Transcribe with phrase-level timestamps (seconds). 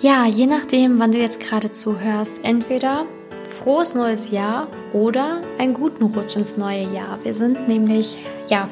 [0.00, 3.06] Ja, je nachdem, wann du jetzt gerade zuhörst, entweder
[3.48, 7.18] frohes neues Jahr oder einen guten Rutsch ins neue Jahr.
[7.22, 8.68] Wir sind nämlich, ja,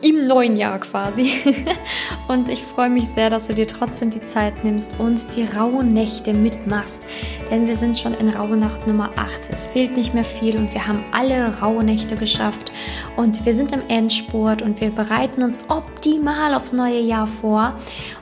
[0.00, 1.30] im neuen Jahr quasi.
[2.28, 5.92] Und ich freue mich sehr, dass du dir trotzdem die Zeit nimmst und die rauen
[5.92, 7.06] Nächte mitmachst.
[7.50, 9.50] Denn wir sind schon in raue Nacht Nummer 8.
[9.50, 12.72] Es fehlt nicht mehr viel und wir haben alle raue Nächte geschafft.
[13.16, 17.76] Und wir sind im Endspurt und wir bereiten uns optimal aufs neue Jahr vor.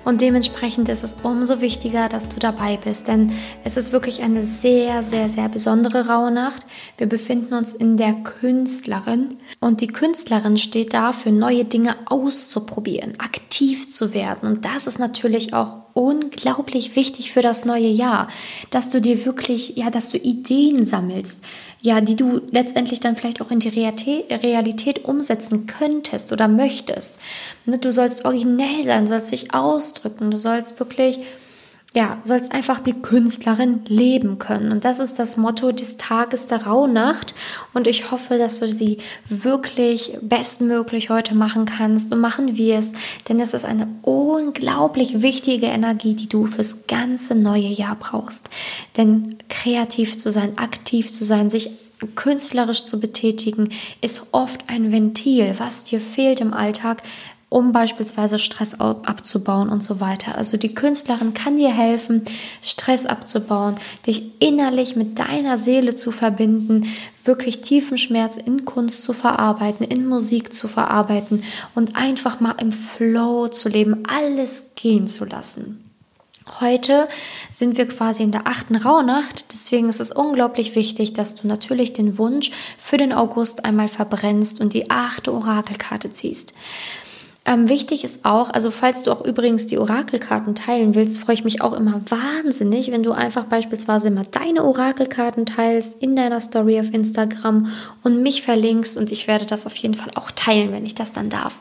[0.05, 3.09] Und dementsprechend ist es umso wichtiger, dass du dabei bist.
[3.09, 3.33] Denn
[3.63, 6.67] es ist wirklich eine sehr, sehr, sehr besondere raue Nacht.
[6.99, 9.37] Wir befinden uns in der Künstlerin.
[9.61, 14.49] Und die Künstlerin steht da für neue Dinge auszuprobieren, aktiv zu werden.
[14.49, 18.29] Und das ist natürlich auch unglaublich wichtig für das neue Jahr,
[18.71, 21.45] dass du dir wirklich, ja, dass du Ideen sammelst,
[21.81, 27.21] ja, die du letztendlich dann vielleicht auch in die Realität, umsetzen könntest oder möchtest.
[27.67, 31.19] Ne, du sollst originell sein, du sollst dich ausdrücken, du sollst wirklich
[31.95, 34.73] ja, sollst einfach die Künstlerin leben können.
[34.73, 37.35] Und das ist das Motto des Tages der Rauhnacht.
[37.75, 38.97] Und ich hoffe, dass du sie
[39.29, 42.97] wirklich bestmöglich heute machen kannst und machen wirst.
[43.29, 48.49] Denn es ist eine unglaublich wichtige Energie, die du fürs ganze neue Jahr brauchst.
[48.97, 51.71] Denn kreativ zu sein, aktiv zu sein, sich
[52.15, 53.69] künstlerisch zu betätigen,
[54.01, 57.03] ist oft ein Ventil, was dir fehlt im Alltag,
[57.53, 60.37] um beispielsweise Stress abzubauen und so weiter.
[60.37, 62.25] Also die Künstlerin kann dir helfen,
[62.63, 66.87] Stress abzubauen, dich innerlich mit deiner Seele zu verbinden,
[67.25, 72.73] wirklich tiefen Schmerz in Kunst zu verarbeiten, in Musik zu verarbeiten und einfach mal im
[72.73, 75.79] Flow zu leben, alles gehen zu lassen.
[76.61, 77.09] Heute
[77.51, 81.93] sind wir quasi in der achten Rauhnacht, deswegen ist es unglaublich wichtig, dass du natürlich
[81.93, 86.53] den Wunsch für den August einmal verbrennst und die achte Orakelkarte ziehst.
[87.45, 91.43] Ähm, wichtig ist auch, also falls du auch übrigens die Orakelkarten teilen willst, freue ich
[91.43, 96.79] mich auch immer wahnsinnig, wenn du einfach beispielsweise immer deine Orakelkarten teilst in deiner Story
[96.79, 97.67] auf Instagram
[98.05, 101.11] und mich verlinkst und ich werde das auf jeden Fall auch teilen, wenn ich das
[101.11, 101.59] dann darf.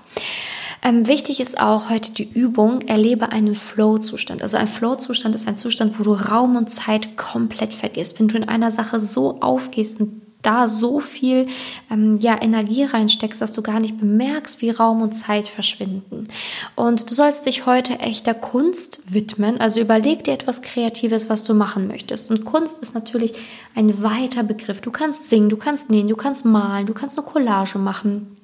[0.84, 4.42] Ähm, wichtig ist auch heute die Übung, erlebe einen Flow-Zustand.
[4.42, 8.20] Also ein Flow-Zustand ist ein Zustand, wo du Raum und Zeit komplett vergisst.
[8.20, 11.48] Wenn du in einer Sache so aufgehst und da so viel
[11.90, 16.24] ähm, ja, Energie reinsteckst, dass du gar nicht bemerkst, wie Raum und Zeit verschwinden.
[16.76, 19.60] Und du sollst dich heute echter Kunst widmen.
[19.60, 22.30] Also überleg dir etwas Kreatives, was du machen möchtest.
[22.30, 23.34] Und Kunst ist natürlich
[23.76, 24.82] ein weiter Begriff.
[24.82, 28.38] Du kannst singen, du kannst nähen, du kannst malen, du kannst eine Collage machen.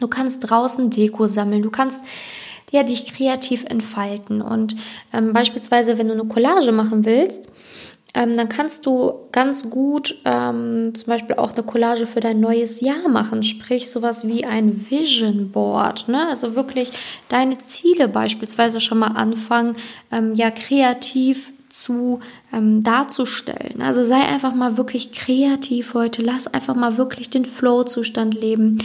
[0.00, 2.02] Du kannst draußen Deko sammeln, du kannst
[2.70, 4.42] ja, dich kreativ entfalten.
[4.42, 4.76] Und
[5.12, 7.48] ähm, beispielsweise, wenn du eine Collage machen willst,
[8.14, 12.80] ähm, dann kannst du ganz gut ähm, zum Beispiel auch eine Collage für dein neues
[12.80, 16.08] Jahr machen, sprich sowas wie ein Vision Board.
[16.08, 16.26] Ne?
[16.28, 16.90] Also wirklich
[17.28, 19.76] deine Ziele beispielsweise schon mal anfangen,
[20.10, 22.20] ähm, ja kreativ zu
[22.50, 23.82] ähm, darzustellen.
[23.82, 28.78] Also sei einfach mal wirklich kreativ heute, lass einfach mal wirklich den Flow-Zustand leben.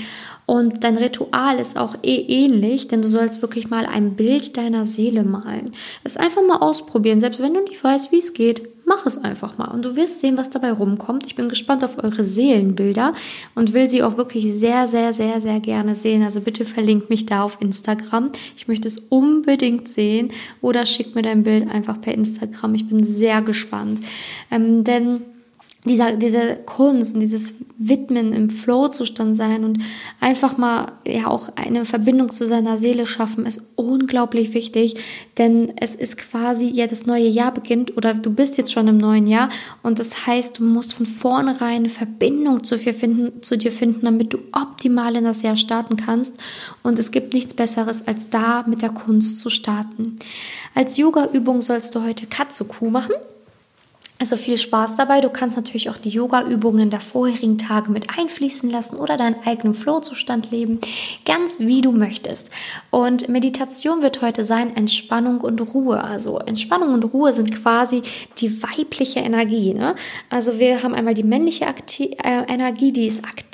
[0.46, 4.84] Und dein Ritual ist auch eh ähnlich, denn du sollst wirklich mal ein Bild deiner
[4.84, 5.72] Seele malen.
[6.04, 9.58] Es einfach mal ausprobieren, selbst wenn du nicht weißt, wie es geht mach es einfach
[9.58, 11.26] mal und du wirst sehen, was dabei rumkommt.
[11.26, 13.14] Ich bin gespannt auf eure Seelenbilder
[13.56, 16.24] und will sie auch wirklich sehr, sehr, sehr, sehr gerne sehen.
[16.24, 18.32] Also bitte verlinkt mich da auf Instagram.
[18.56, 22.76] Ich möchte es unbedingt sehen oder schick mir dein Bild einfach per Instagram.
[22.76, 24.02] Ich bin sehr gespannt.
[24.52, 25.22] Ähm, denn
[25.86, 29.80] dieser, diese Kunst und dieses Widmen im Flow-Zustand sein und
[30.22, 34.96] einfach mal ja auch eine Verbindung zu seiner Seele schaffen, ist unglaublich wichtig,
[35.38, 38.98] denn es ist quasi ja das neue Jahr beginnt oder du bist jetzt schon im
[38.98, 39.50] neuen Jahr
[39.82, 44.06] und das heißt, du musst von vornherein eine Verbindung zu dir finden, zu dir finden,
[44.06, 46.38] damit du optimal in das Jahr starten kannst
[46.84, 50.16] und es gibt nichts Besseres, als da mit der Kunst zu starten.
[50.76, 53.14] Als Yoga-Übung sollst du heute Katze Kuh machen.
[54.24, 55.20] Also viel Spaß dabei.
[55.20, 59.74] Du kannst natürlich auch die Yoga-Übungen der vorherigen Tage mit einfließen lassen oder deinen eigenen
[59.74, 60.80] Flow-Zustand leben,
[61.26, 62.50] ganz wie du möchtest.
[62.90, 66.02] Und Meditation wird heute sein Entspannung und Ruhe.
[66.02, 68.02] Also Entspannung und Ruhe sind quasi
[68.38, 69.74] die weibliche Energie.
[69.74, 69.94] Ne?
[70.30, 73.53] Also wir haben einmal die männliche Akti äh, Energie, die ist aktiv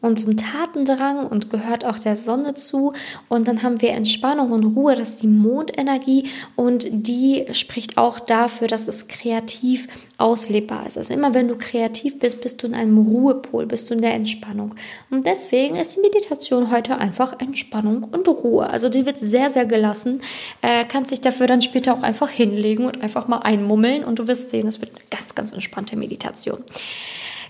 [0.00, 2.92] und zum Tatendrang und gehört auch der Sonne zu.
[3.28, 8.20] Und dann haben wir Entspannung und Ruhe, das ist die Mondenergie und die spricht auch
[8.20, 10.98] dafür, dass es kreativ auslebbar ist.
[10.98, 14.14] Also immer wenn du kreativ bist, bist du in einem Ruhepol, bist du in der
[14.14, 14.74] Entspannung.
[15.10, 18.68] Und deswegen ist die Meditation heute einfach Entspannung und Ruhe.
[18.68, 20.22] Also die wird sehr, sehr gelassen.
[20.62, 24.28] Äh, kannst dich dafür dann später auch einfach hinlegen und einfach mal einmummeln und du
[24.28, 26.62] wirst sehen, es wird eine ganz, ganz entspannte Meditation.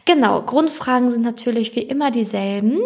[0.04, 2.80] Genau, Grundfragen sind natürlich wie immer dieselben.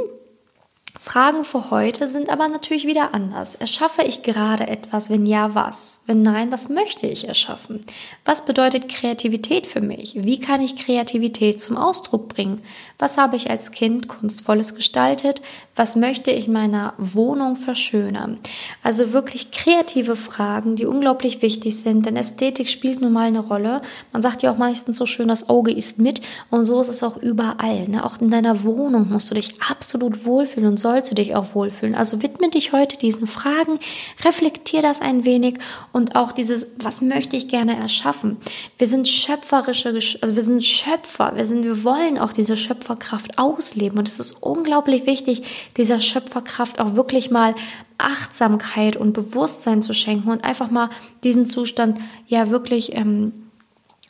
[0.98, 3.54] Fragen für heute sind aber natürlich wieder anders.
[3.54, 5.08] Erschaffe ich gerade etwas?
[5.08, 6.02] Wenn ja, was?
[6.06, 7.80] Wenn nein, was möchte ich erschaffen?
[8.24, 10.14] Was bedeutet Kreativität für mich?
[10.16, 12.62] Wie kann ich Kreativität zum Ausdruck bringen?
[12.98, 15.42] Was habe ich als Kind kunstvolles gestaltet?
[15.76, 18.38] Was möchte ich meiner Wohnung verschönern?
[18.82, 23.82] Also wirklich kreative Fragen, die unglaublich wichtig sind, denn Ästhetik spielt nun mal eine Rolle.
[24.12, 26.20] Man sagt ja auch meistens so schön, das Auge ist mit
[26.50, 27.86] und so ist es auch überall.
[27.88, 28.04] Ne?
[28.04, 31.54] Auch in deiner Wohnung musst du dich absolut wohlfühlen und soll sollst du dich auch
[31.54, 31.94] wohlfühlen.
[31.94, 33.78] Also widme dich heute diesen Fragen,
[34.24, 35.58] reflektier das ein wenig
[35.92, 38.38] und auch dieses, was möchte ich gerne erschaffen?
[38.78, 39.90] Wir sind schöpferische,
[40.22, 44.42] also wir sind Schöpfer, wir sind, wir wollen auch diese Schöpferkraft ausleben und es ist
[44.42, 45.42] unglaublich wichtig,
[45.76, 47.54] dieser Schöpferkraft auch wirklich mal
[47.98, 50.90] Achtsamkeit und Bewusstsein zu schenken und einfach mal
[51.24, 53.32] diesen Zustand ja wirklich ähm,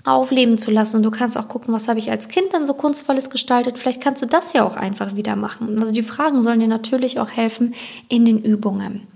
[0.04, 0.98] aufleben zu lassen.
[0.98, 3.78] Und du kannst auch gucken, was habe ich als Kind dann so kunstvolles gestaltet.
[3.78, 5.78] Vielleicht kannst du das ja auch einfach wieder machen.
[5.80, 7.74] Also die Fragen sollen dir natürlich auch helfen
[8.08, 9.06] in den Übungen.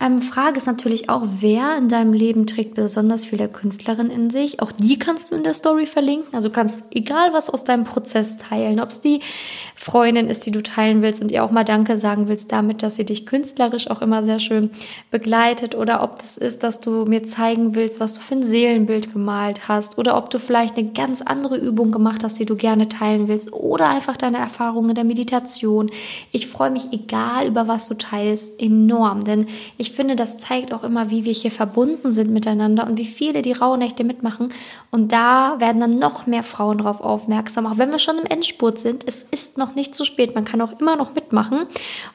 [0.00, 4.62] Ähm, Frage ist natürlich auch, wer in deinem Leben trägt besonders viele Künstlerin in sich.
[4.62, 6.32] Auch die kannst du in der Story verlinken.
[6.32, 9.20] Also kannst egal was aus deinem Prozess teilen, ob es die
[9.74, 12.94] Freundin ist, die du teilen willst und ihr auch mal Danke sagen willst damit, dass
[12.94, 14.70] sie dich künstlerisch auch immer sehr schön
[15.10, 19.12] begleitet oder ob das ist, dass du mir zeigen willst, was du für ein Seelenbild
[19.12, 22.88] gemalt hast oder ob du vielleicht eine ganz andere Übung gemacht hast, die du gerne
[22.88, 25.90] teilen willst oder einfach deine Erfahrungen der Meditation.
[26.30, 29.46] Ich freue mich egal über was du teilst enorm, denn
[29.76, 33.06] ich ich finde, das zeigt auch immer, wie wir hier verbunden sind miteinander und wie
[33.06, 34.52] viele die Rauhnächte mitmachen.
[34.90, 38.78] Und da werden dann noch mehr Frauen darauf aufmerksam, auch wenn wir schon im Endspurt
[38.78, 39.08] sind.
[39.08, 40.34] Es ist noch nicht zu spät.
[40.34, 41.66] Man kann auch immer noch mitmachen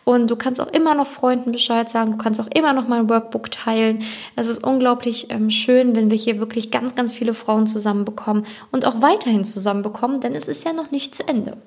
[0.03, 2.11] und du kannst auch immer noch Freunden Bescheid sagen.
[2.11, 4.03] Du kannst auch immer noch mal ein Workbook teilen.
[4.35, 8.85] Es ist unglaublich ähm, schön, wenn wir hier wirklich ganz, ganz viele Frauen zusammenbekommen und
[8.85, 11.57] auch weiterhin zusammenbekommen, denn es ist ja noch nicht zu Ende.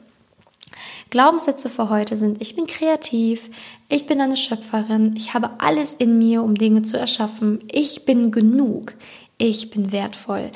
[1.17, 3.49] Glaubenssätze für heute sind, ich bin kreativ,
[3.89, 8.31] ich bin eine Schöpferin, ich habe alles in mir, um Dinge zu erschaffen, ich bin
[8.31, 8.93] genug,
[9.39, 10.51] ich bin wertvoll.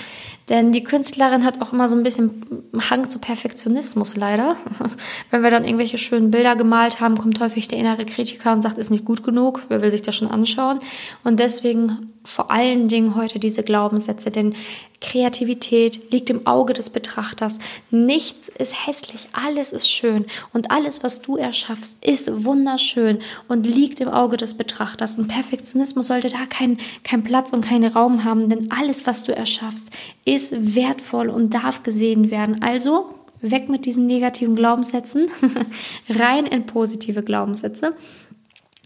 [0.51, 2.45] Denn die Künstlerin hat auch immer so ein bisschen
[2.91, 4.55] Hang zu Perfektionismus, leider.
[5.31, 8.77] Wenn wir dann irgendwelche schönen Bilder gemalt haben, kommt häufig der innere Kritiker und sagt,
[8.77, 10.79] ist nicht gut genug, wer will sich das schon anschauen?
[11.25, 14.55] Und deswegen vor allen Dingen heute diese Glaubenssätze, denn
[15.01, 17.59] Kreativität liegt im Auge des Betrachters.
[17.91, 24.01] Nichts ist hässlich, alles ist schön und alles, was du erschaffst, ist wunderschön und liegt
[24.01, 25.17] im Auge des Betrachters.
[25.17, 29.35] Und Perfektionismus sollte da keinen kein Platz und keinen Raum haben, denn alles, was du
[29.35, 29.91] erschaffst,
[30.25, 32.63] ist wertvoll und darf gesehen werden.
[32.63, 35.29] Also weg mit diesen negativen Glaubenssätzen,
[36.09, 37.95] rein in positive Glaubenssätze.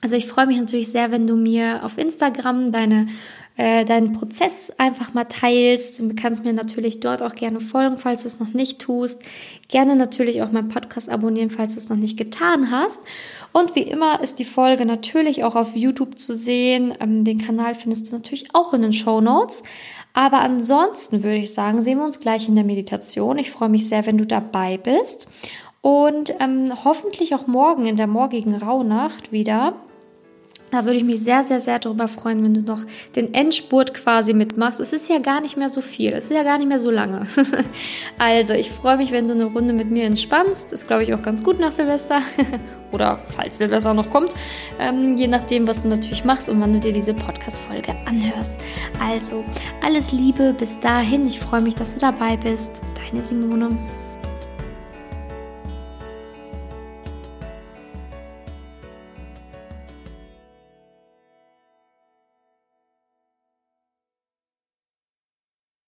[0.05, 3.07] Also ich freue mich natürlich sehr, wenn du mir auf Instagram deine
[3.57, 5.99] äh, deinen Prozess einfach mal teilst.
[5.99, 9.23] Du kannst mir natürlich dort auch gerne folgen, falls du es noch nicht tust.
[9.69, 13.01] Gerne natürlich auch meinen Podcast abonnieren, falls du es noch nicht getan hast.
[13.53, 16.93] Und wie immer ist die Folge natürlich auch auf YouTube zu sehen.
[17.01, 19.63] Ähm, den Kanal findest du natürlich auch in den Show Notes.
[20.13, 23.39] Aber ansonsten würde ich sagen, sehen wir uns gleich in der Meditation.
[23.39, 25.29] Ich freue mich sehr, wenn du dabei bist.
[25.81, 29.75] Und ähm, hoffentlich auch morgen in der morgigen Rauhnacht wieder.
[30.75, 32.81] Da würde ich mich sehr, sehr, sehr darüber freuen, wenn du noch
[33.15, 34.81] den Endspurt quasi mitmachst.
[34.81, 36.91] Es ist ja gar nicht mehr so viel, es ist ja gar nicht mehr so
[36.91, 37.29] lange.
[38.19, 40.73] also, ich freue mich, wenn du eine Runde mit mir entspannst.
[40.73, 42.23] Ist, glaube ich, auch ganz gut nach Silvester.
[42.91, 44.35] Oder falls Silvester noch kommt.
[44.81, 48.59] Ähm, je nachdem, was du natürlich machst und wann du dir diese Podcast-Folge anhörst.
[49.01, 49.45] Also,
[49.85, 51.25] alles Liebe bis dahin.
[51.25, 52.83] Ich freue mich, dass du dabei bist.
[52.97, 53.79] Deine Simone.